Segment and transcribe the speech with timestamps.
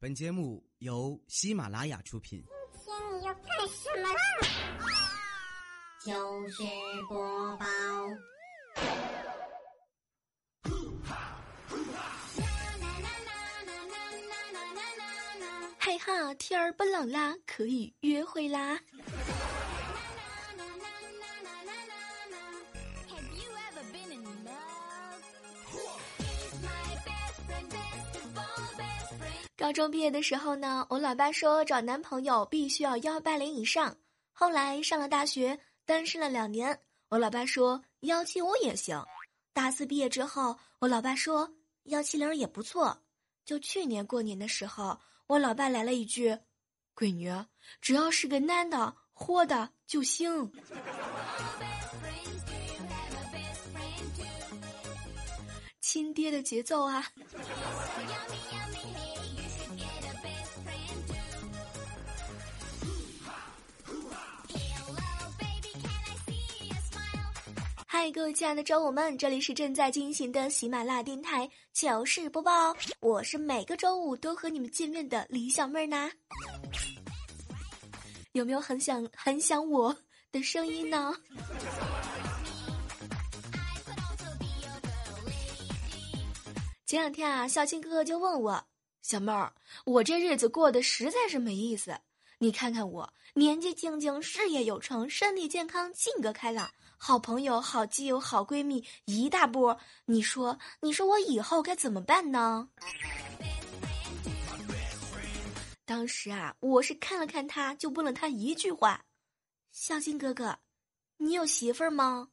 [0.00, 2.40] 本节目由喜马拉雅出品。
[2.72, 4.20] 今天你要干什么啦？
[6.06, 6.62] 就是
[7.08, 7.66] 播报。
[15.80, 18.78] 嘿哈，天儿不冷啦，可以约会啦。
[29.58, 33.96] 高中毕业的时候呢，我老爸说找男朋友必须要幺八零以上。
[34.32, 39.04] 后来上了大学，单身了两年，我老爸说幺七五也行。
[39.52, 41.52] 大四毕业之后，我老爸说
[41.86, 42.96] 幺七零也不错。
[43.44, 46.38] 就去年过年的时候，我老爸来了一句
[46.94, 47.28] ：“闺女，
[47.80, 50.52] 只要是个男的，活的就行。”
[55.80, 57.04] 亲爹的节奏啊！
[68.00, 76.08] 嗨，各位亲爱的周五们，这里是正在进行的喜马拉雅电台糗事播报，我是每个周五都和你们见面的李小妹儿呢。
[78.34, 79.92] 有没有很想很想我
[80.30, 81.12] 的声音呢？
[86.86, 88.64] 前两天啊，小青哥哥就问我
[89.02, 89.52] ：“小妹儿，
[89.84, 91.98] 我这日子过得实在是没意思。
[92.38, 99.78] 你看看我，年纪轻轻，事业有成，身体健康，性格开朗，好朋友、好基友、好闺蜜一大波。
[100.04, 102.68] 你说，你说我以后该怎么办呢？”
[105.86, 109.06] 当时啊，我是看了看他，就问了他一句话
[109.72, 110.58] ：“小青哥哥，
[111.16, 112.28] 你有媳妇儿吗？”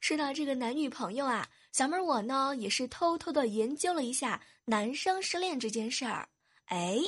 [0.00, 6.26] 说到这个男女朋友啊，小妹儿我呢也是偷偷的研究了一下男生失恋这件事儿。
[6.64, 6.98] 哎，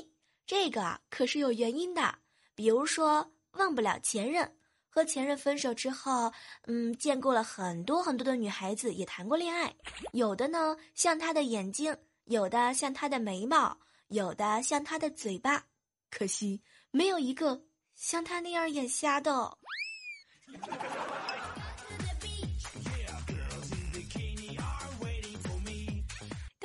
[0.51, 2.13] 这个可是有原因的。
[2.57, 4.53] 比如说忘不了前任，
[4.89, 6.33] 和前任分手之后，
[6.67, 9.73] 嗯，见过了很多很多的女孩子，也谈过恋爱。
[10.13, 13.79] 有的呢像他的眼睛，有的像他的眉毛，
[14.09, 15.67] 有的像他的嘴巴，
[16.11, 16.61] 可惜
[16.91, 17.63] 没有一个
[17.95, 19.57] 像他那样眼瞎的。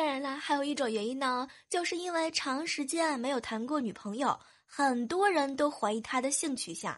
[0.05, 6.95] 当然啦，还有一种原因呢，就是因为长时间没有谈过女朋友，很多人都怀疑他的性取向，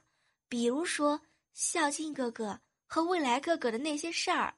[0.50, 1.22] 比如说
[1.54, 4.54] 孝敬哥哥和未来哥哥的那些事儿。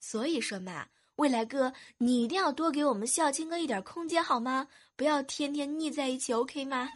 [0.00, 4.66] 所以说嘛，未来哥，你一定要多给我们孝敬哥一点空间好吗？
[4.96, 6.88] 不要天天腻在一起，OK 吗？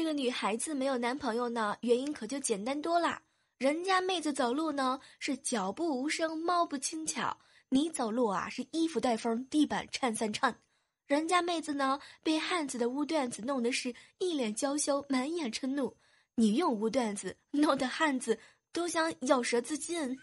[0.00, 3.20] 这个女孩子没有男朋友呢，原因可就简单多啦。
[3.58, 7.36] 人家妹子走路呢是脚步无声，猫不轻巧；
[7.68, 10.58] 你走路啊是衣服带风，地板颤三颤。
[11.06, 15.92] 人家妹子呢被汉子的污段子弄得是一脸娇羞，满眼嗔怒；
[16.34, 18.38] 你用污段子弄得汉子
[18.72, 20.18] 都想咬舌自尽。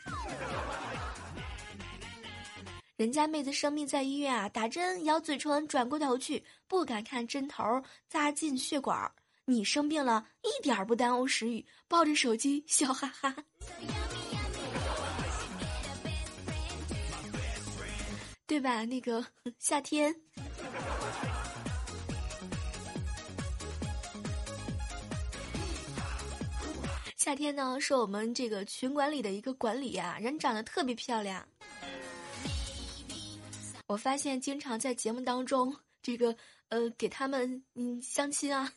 [2.95, 7.63] 人家妹子生病在医院啊，打针咬嘴唇，转过头去不敢看针头
[8.09, 8.99] 扎进血管。
[9.49, 13.33] 你生病了，一点儿不耽误食欲，抱着手机笑哈哈。
[18.45, 18.83] 对吧？
[18.83, 19.25] 那个
[19.57, 20.13] 夏天，
[27.15, 31.47] 夏天呢是我们这个群管理的一个管理呀，人长得特别漂亮。
[33.87, 36.35] 我发现经常在节目当中，这个
[36.67, 38.69] 呃给他们嗯相亲啊。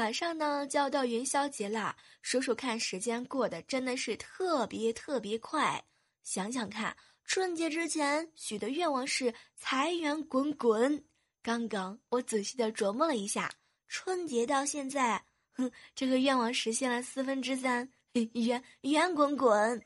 [0.00, 5.84] 马上呢就要到元宵节啦，数数看时间过得真的是特别特别快。
[6.22, 6.96] 想想看，
[7.26, 11.04] 春节之前许的愿望是财源滚滚。
[11.42, 13.52] 刚刚我仔细的琢磨了一下，
[13.88, 17.86] 春节到现在，哼，这个愿望实现了四分之三，
[18.32, 19.82] 圆圆滚滚。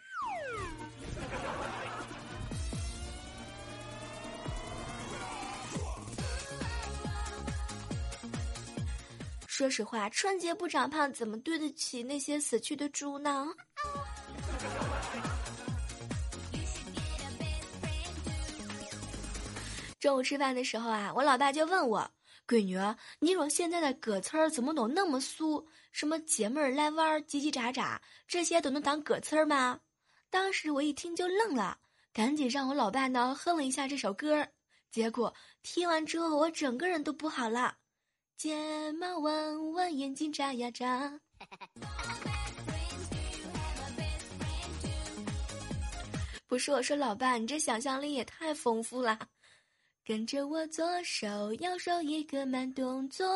[9.56, 13.46] 说实话，春节不长胖，怎么对得起那些死去的猪呢？
[20.00, 22.10] 中午吃饭的时候啊，我老爸就问我
[22.48, 22.76] ：“闺女，
[23.20, 25.64] 你说现在的歌词儿怎么都那么俗？
[25.92, 27.96] 什么姐妹儿来玩儿，叽叽喳喳，
[28.26, 29.78] 这些都能当歌词儿吗？”
[30.30, 31.78] 当时我一听就愣了，
[32.12, 34.44] 赶紧让我老爸呢哼了一下这首歌。
[34.90, 37.76] 结果听完之后，我整个人都不好了，
[38.36, 41.20] 睫毛弯弯，眼睛眨呀眨。
[46.46, 49.18] 不是我说，老爸，你这想象力也太丰富了。
[50.04, 53.26] 跟着我左手右手一个慢动作，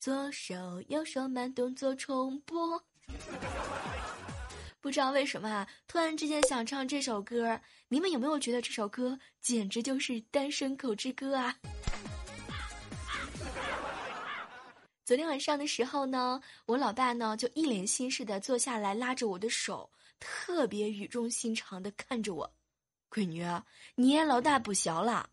[0.00, 2.82] 左手右手慢动作重播。
[4.80, 7.60] 不知道为什么啊，突然之间想唱这首歌。
[7.88, 11.56] 你们有没有觉得这首歌简直就是单身狗之歌啊？
[15.10, 19.90] 昨天晚上的时候呢，我老爸呢就一脸心事的坐下来，拉着我的手，
[20.20, 22.48] 特别语重心长的看着我
[23.10, 23.44] ：“闺女，
[23.96, 25.28] 你也老大不小了。”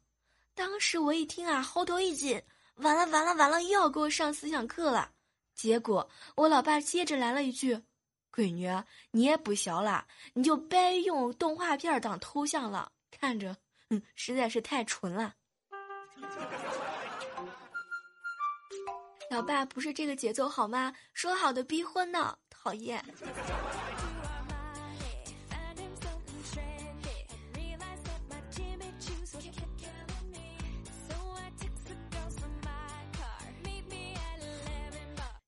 [0.55, 2.41] 当时我一听啊，喉头一紧，
[2.77, 5.11] 完了完了完了，又要给我上思想课了。
[5.53, 7.79] 结果我老爸接着来了一句。
[8.33, 8.67] 闺女，
[9.11, 13.55] 你也不小了，你就别用动画片当头像了，看着，
[13.91, 15.35] 嗯，实在是太蠢了。
[19.29, 20.93] 老爸不是这个节奏好吗？
[21.13, 22.37] 说好的逼婚呢？
[22.49, 23.03] 讨厌。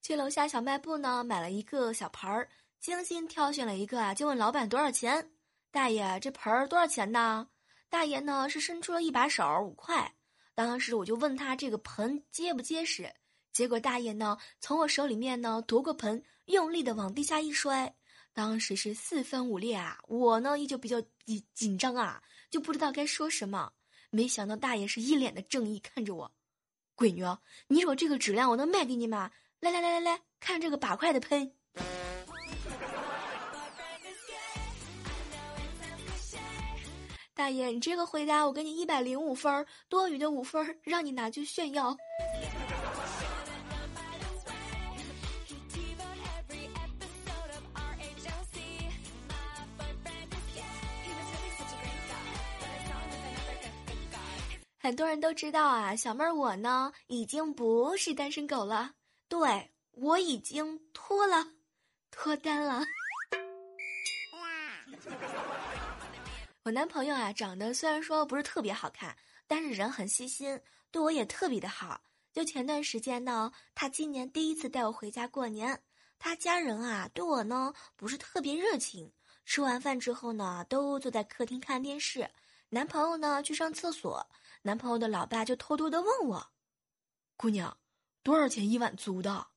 [0.02, 2.50] 去楼下小卖部呢，买了一个小盆儿。
[2.80, 5.30] 精心挑选了一个啊，就问老板多少钱？
[5.72, 7.48] 大爷，这盆儿多少钱呢？
[7.90, 10.12] 大爷呢是伸出了一把手，五块。
[10.56, 13.14] 当时我就问他这个盆结不结实，
[13.52, 17.94] 结果大爷呢从我手里面呢夺过盆，用力的往地下一摔，
[18.34, 20.00] 当时是四分五裂啊！
[20.08, 23.72] 我呢依旧比较紧紧张啊，就不知道该说什么。
[24.12, 26.32] 没想到大爷是一脸的正义看着我，
[26.96, 27.24] 闺女，
[27.68, 29.32] 你说这个质量我能卖给你吗？
[29.60, 31.52] 来来来来来看这个八块的盆。
[37.34, 41.96] 大爷，你这个回答我给你一百零五分，多余的五分让你拿去炫耀。
[54.90, 58.92] 很多人都知道啊，小妹儿我呢已经不是单身狗了，
[59.28, 61.46] 对我已经脱了，
[62.10, 62.82] 脱单了。
[66.64, 69.16] 我男朋友啊，长得虽然说不是特别好看，
[69.46, 70.60] 但是人很细心，
[70.90, 72.02] 对我也特别的好。
[72.34, 75.80] 就前段时间呢，他今年第一次带我回家过年，
[76.18, 79.14] 他家人啊对我呢不是特别热情。
[79.46, 82.28] 吃完饭之后呢，都坐在客厅看电视，
[82.70, 84.26] 男朋友呢去上厕所，
[84.62, 86.52] 男朋友的老爸就偷偷的问我
[87.38, 87.78] ：“姑娘，
[88.24, 89.48] 多少钱一晚租的？”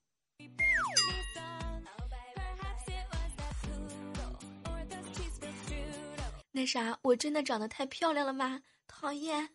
[6.52, 8.62] 那啥，我真的长得太漂亮了吗？
[8.86, 9.48] 讨厌。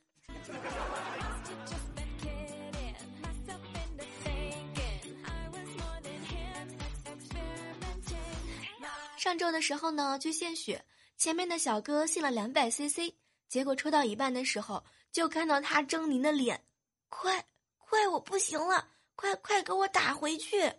[9.17, 10.83] 上周的时候呢，去献血，
[11.17, 13.13] 前面的小哥献了两百 CC，
[13.47, 16.63] 结果抽到一半的时候，就看到他狰狞的脸，
[17.09, 17.45] 快
[17.77, 20.71] 快，我不行了，快快给我打回去！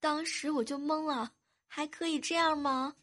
[0.00, 1.32] 当时我就懵了。
[1.70, 2.96] 还可以这样吗？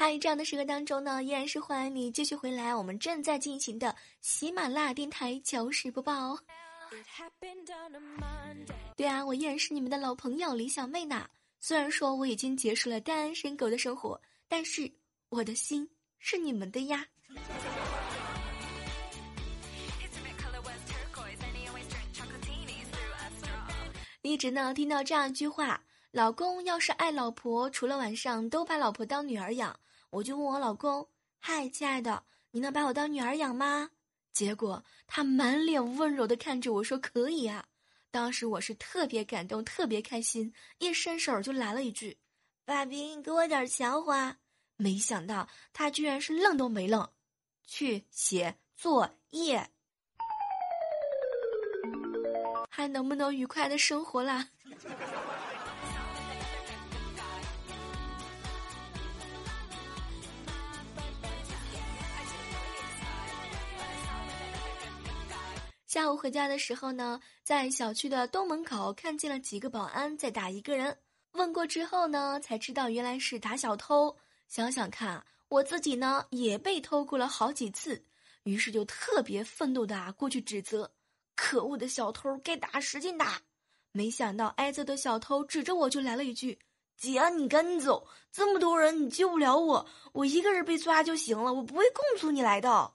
[0.00, 6.38] 嗨，这样的时刻当中呢，依然是欢迎你继续回来，我们正在进行的喜马拉雅电台糗事播报。
[8.96, 11.28] 对啊，我依然是你们的老朋友李小妹呢。
[11.58, 14.90] 虽然说我已经结束了单身狗的生活，但是
[15.28, 15.86] 我的心
[16.18, 17.04] 是你们的呀。
[24.22, 25.78] 一直呢听到这样一句话：
[26.10, 29.78] 老公要是爱老婆，除了晚上都把老婆当女儿养。
[30.10, 33.90] 我就问我老公：“嗨，亲爱的，你能把我当女儿养吗？”
[34.32, 37.66] 结果他满脸温柔的看着我说：“可以啊。”
[38.10, 42.18] 当时我是特别感动，特别开心，一伸手就来了一句
[42.66, 44.36] ：“爸比，你给我点钱花。”
[44.76, 47.08] 没想到他居然是愣都没愣，
[47.66, 49.70] 去写作业，
[52.68, 54.48] 还能不能愉快的生活啦？
[65.90, 70.96] 下午回家的时候呢，在小区的东门口看见了几个保安在打一个人。
[71.32, 74.16] 问过之后呢，才知道原来是打小偷。
[74.46, 78.00] 想想看，我自己呢也被偷过了好几次，
[78.44, 80.88] 于是就特别愤怒的啊过去指责
[81.34, 83.42] ：“可恶的小偷，该打使劲打！”
[83.90, 86.56] 没想到挨揍的小偷指着我就来了一句
[86.96, 92.92] ：“姐，你赶紧走，这么多人你救不了我，我一个人被抓就行了，我不会供出你来的。”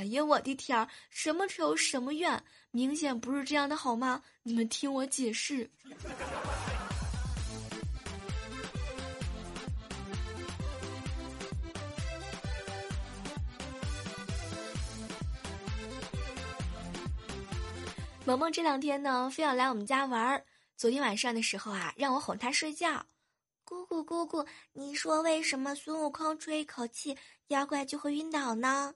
[0.00, 4.22] 哎呀，我的天儿，什么仇什么怨，明显不是这样的好吗？
[4.42, 5.70] 你们听我解释。
[18.24, 20.42] 萌萌这两天呢，非要来我们家玩儿。
[20.78, 23.04] 昨天晚上的时候啊，让我哄她睡觉。
[23.64, 28.94] 姑姑姑姑，你说为什么孙悟空吹一口气，妖怪就会晕倒呢？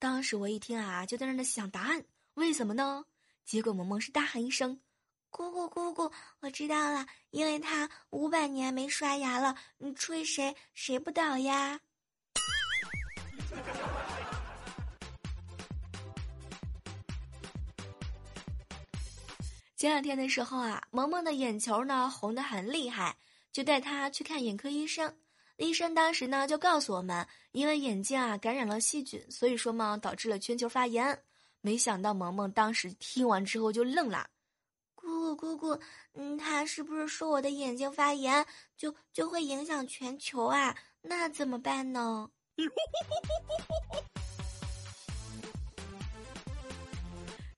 [0.00, 2.02] 当时我一听啊，就在那想答案，
[2.32, 3.04] 为什么呢？
[3.44, 4.80] 结果萌萌是大喊一声
[5.28, 11.78] ：“姑姑姑姑，我知道了，因为他五百年没刷牙了，你吹谁谁不倒呀？”
[19.76, 23.18] 前两天的时候啊，萌萌的眼球呢红的很厉害，
[23.52, 25.14] 就带他去看眼科医生。
[25.60, 31.22] 医生当时呢就告诉我们，因为眼睛啊感染了细菌，所以说嘛导致了全球发炎。
[31.60, 34.26] 没想到萌萌当时听完之后就愣了，
[34.94, 35.78] 姑姑姑姑，
[36.14, 40.74] 嗯，他是不是说我的眼睛发炎就就会影响全球啊？
[41.02, 42.30] 那怎么办呢？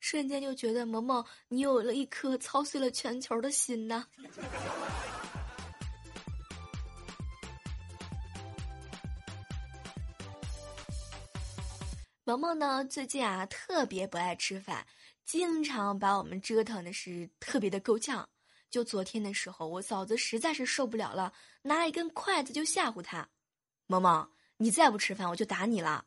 [0.00, 4.04] 瞬间就觉得萌萌，你有了一颗操碎了全球的心呐。
[12.24, 14.86] 萌萌呢，最近啊特别不爱吃饭，
[15.24, 18.28] 经常把我们折腾的是特别的够呛。
[18.70, 23.28] 就昨天的时候，我嫂子实在是受不了了，拿一根筷子就吓唬他
[23.88, 26.04] ：“萌萌，你再不吃饭，我就打你了。”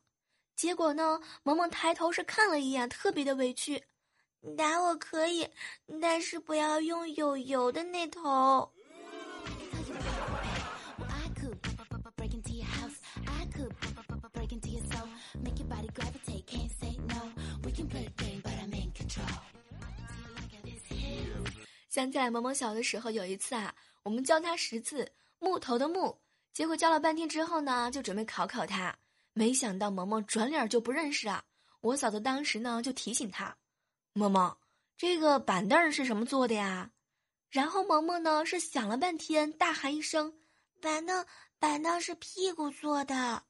[0.56, 3.84] 结果呢，萌萌抬头是看了一眼，特别的委屈
[4.58, 5.50] ：“打我可以，
[6.02, 8.72] 但是不要用有油的那头。”
[21.96, 23.74] 想起来萌萌小的时候，有一次啊，
[24.04, 25.10] 我们教他识字，
[25.40, 26.18] 木头的木，
[26.52, 28.94] 结果教了半天之后呢，就准备考考他，
[29.32, 31.42] 没想到萌萌转脸就不认识啊。
[31.80, 33.56] 我嫂子当时呢就提醒他，
[34.12, 34.58] 萌萌，
[34.98, 36.92] 这个板凳是什么做的呀？
[37.50, 40.34] 然后萌萌呢是想了半天，大喊一声，
[40.82, 41.26] 板凳，
[41.60, 43.42] 板凳是屁股做的。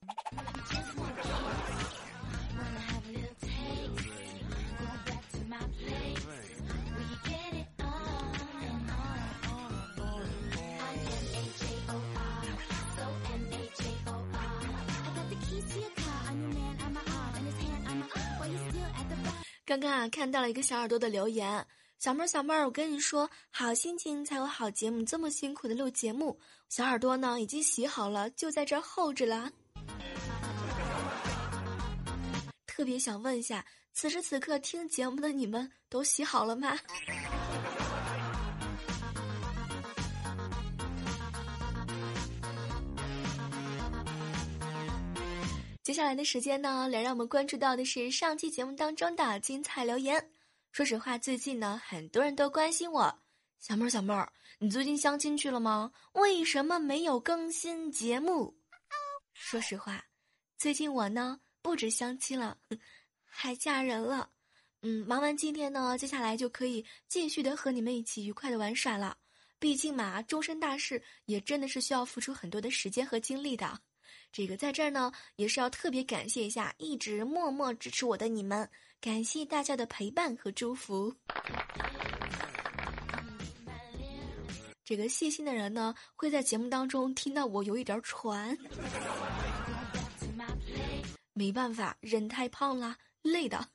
[19.67, 21.65] 刚刚啊，看到了一个小耳朵的留言，
[21.97, 29.51] 小妹儿小妹儿，我跟你说，好心情才有好节目，这么辛苦的录节目，小耳朵呢已经洗好了，就在这儿候着了。
[32.67, 36.77] 特别想问一下，此时此刻听节目的你们都洗好了吗？
[45.85, 50.31] 接下来的时间呢，来让我们关注到的是上期节目当中的精彩留言。
[50.71, 53.19] 说实话，最近呢，很多人都关心我，
[53.59, 55.91] 小妹儿，小妹儿，你最近相亲去了吗？
[56.13, 58.57] 为什么没有更新节目？
[59.35, 60.03] 说实话，
[60.57, 62.57] 最近我呢，不止相亲了，
[63.23, 64.31] 还嫁人了。
[64.81, 69.15] 嗯，忙完今天呢，接下来就可以继续的和你们一起愉快的玩耍了。
[69.59, 73.79] 毕竟嘛，终身大事也真的是需要付出很多的时间和精力的。
[74.35, 81.15] 这个在这儿呢，也是要特别感谢一下一直默默支持我的你们，感谢大家的陪伴和祝福。
[84.83, 88.57] 这个细心的人呢，会在节目当中听到我有一点喘，
[91.31, 93.65] 没办法，人太胖了，累的。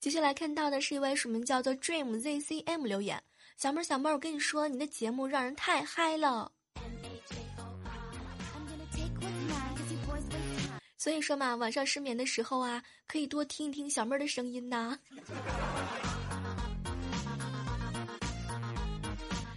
[0.00, 3.22] 接下来看到的是一位署名叫做 Dream ZCM 留言。
[3.56, 6.52] 小妹儿，小妹儿，我跟你说，你的节目让人太嗨了。
[10.98, 14.98] 所以说嘛，晚上失眠的时候啊，可以多听一听小妹儿的声音呐。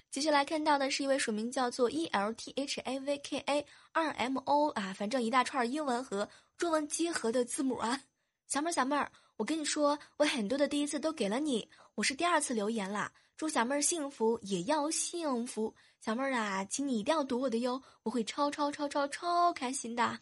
[0.10, 8.02] 接下来看到的是一位署名叫做 E L T H A V K A 二 M O 啊，反正一大串英文和中文结合的字母啊。
[8.48, 13.12] 小妹儿，小妹儿，我跟你说，我很多的第一次都给了你，我是第二次留言啦。
[13.40, 15.74] 祝小妹儿幸福，也要幸福。
[16.02, 20.20] 小妹儿啊，请你一定要读我的哟，我会超超超超超开心的。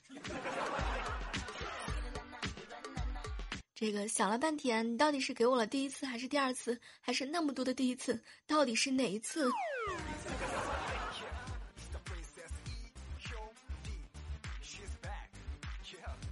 [3.74, 8.21] 这个想了半天，你到底是给我了第一次，还是第二次，还是那么多的第一次？
[8.45, 9.50] 到底是哪一次？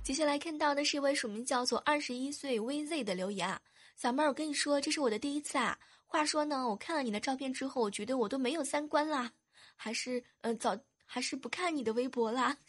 [0.03, 3.59] 接下来看到的是一位署名叫做二十一岁 VZ 的留言啊，
[3.95, 5.75] 小妹儿，我跟你说，这是我的第一次啊。
[6.05, 9.31] 话说呢，我看了你的照片之后，我觉得我都没有三观啦，
[9.75, 12.55] 还是呃早还是不看你的微博啦。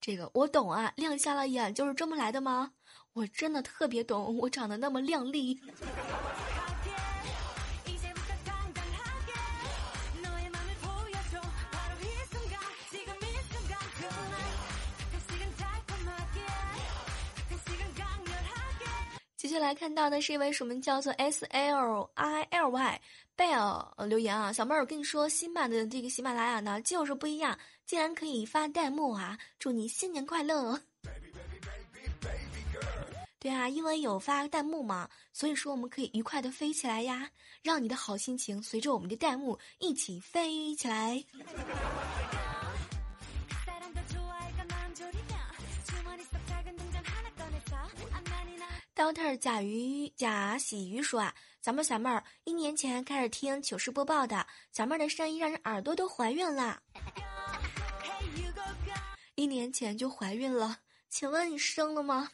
[0.00, 2.72] 这个我懂啊，亮瞎了眼就是这么来的吗？
[3.14, 5.60] 我真的特别懂，我长得那么靓丽。
[19.48, 23.00] 接下来看到的是一位署名叫做 S L I L Y
[23.34, 29.38] Bell 留言啊，小妹儿，我跟你说，新版的这个喜马拉雅呢就是不一样，竟然可以发弹幕啊！
[29.58, 30.78] 祝你新年快乐。
[33.40, 37.30] 对啊，因为有发弹幕嘛，所以说我们可以愉快的飞起来呀，
[37.62, 41.24] 让你的好心情随着我们的弹幕一起飞起来。
[48.98, 56.82] Doctor 甲鱼甲喜鱼说啊，小妹儿小妹儿，一年前开始听糗事播报的，小妹儿的声音让人耳朵都怀孕了。
[59.36, 60.78] 一年前就怀孕了，
[61.08, 62.28] 请问你生了吗？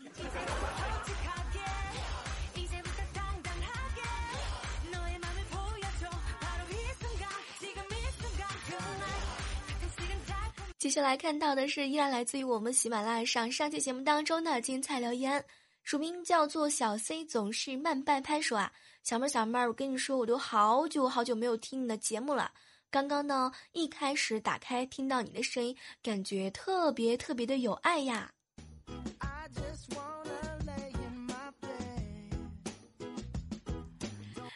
[10.78, 15.44] 接下来看到的是依然来自于我们喜马拉雅上上期节目当中的精彩留言。
[15.94, 18.72] 署名叫做小 C，总是慢半拍说啊，
[19.04, 22.50] 小妹儿小妹儿，我跟你说，我都好久好久没有听你的节目了。
[22.90, 28.28] 刚刚呢，一开始打开听到你的声音，感觉特别特别的有爱呀。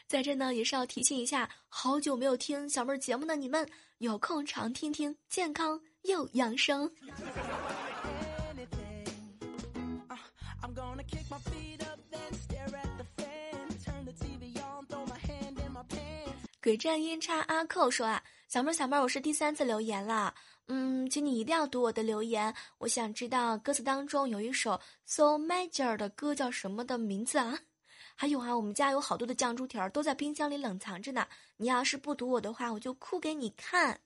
[0.09, 3.65] 在这呢，也是要提醒一下，好久没有听小妹儿节目的你们，
[3.99, 6.91] 有空常听听，健康又养生。
[16.69, 20.35] 鬼战阴差阿寇说啊，小妹儿小妹儿，我是第三次留言了，
[20.67, 27.59] 嗯，请你一定要读我的留言，我想知道歌词当中有一首 So Major 的歌叫什么的名字啊？
[28.15, 31.27] 还有啊，我们家有好多的酱猪蹄儿都在冰箱里冷藏着呢，
[31.57, 33.99] 你要是不读我的话，我就哭给你看。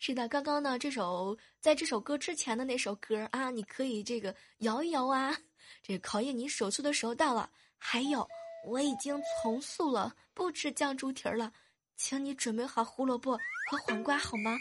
[0.00, 5.36] 是的，刚刚呢，这首在这首歌之前的那首歌啊，你可以这个摇一摇啊，
[5.82, 7.50] 这考验你手速的时候到了。
[7.86, 8.26] 还有，
[8.64, 11.52] 我已经重塑了，不吃酱猪蹄儿了，
[11.96, 13.38] 请你准备好胡萝卜
[13.70, 14.58] 和黄瓜好吗？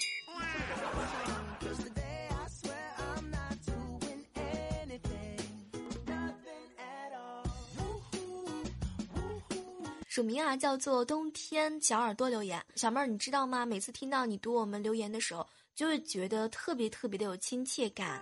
[10.08, 13.66] 署名啊叫做冬天小耳朵留言，小妹儿你知道吗？
[13.66, 18.22] 每次听到你读我们留言的时候，就会觉得特别特别的有亲切感。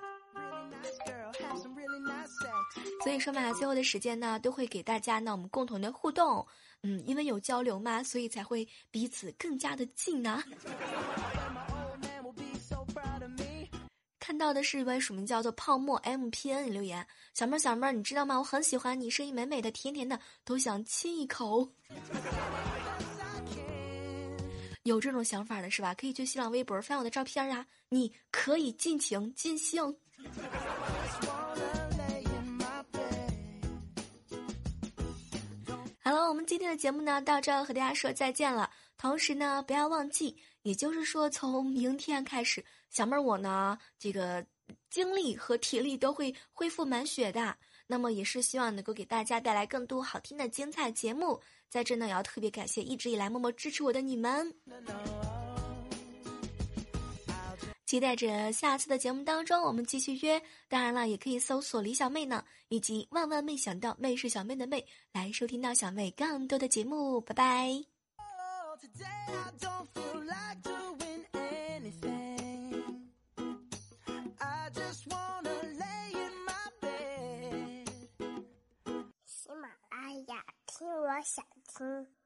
[3.04, 6.46] 所以说嘛，最后的时间呢，都会给大家呢我们共同的互动，
[6.84, 10.44] 嗯，因为有交流嘛，所以才会彼此更加的近呢。
[14.20, 18.38] 看到的是一位署名叫做泡沫 M P N 留言，小妹儿小妹儿，你知道吗？
[18.38, 21.68] 我很喜欢你，声音美美的，甜甜的，都想亲一口。
[24.84, 25.94] 有这种想法的是吧？
[25.96, 29.98] 可以去新浪微博翻我的照片啊，你可以尽情尽兴。
[36.12, 38.70] 好了，我们今天的节目呢，到这和大家说再见了。
[38.98, 44.46] 同时呢，不要忘记，也就是说，从明天开始，小妹儿我呢，这个
[44.90, 47.56] 精力和体力都会恢复满血的。
[47.88, 51.40] 那么，也是希望能够给大家带来更多好听的精彩节目。
[51.70, 54.54] 在这呢，也要特别感谢一直以来默默支持我的你们。
[57.92, 67.20] 期待着下次的节目当中我们继续约，当然了，也可以搜索李小妹呢，以及万万没想到妹是小妹的妹，来收听到小妹更多的节目。
[67.20, 67.68] 拜拜。
[79.26, 81.46] 喜马拉雅听我想
[81.78, 82.21] 听。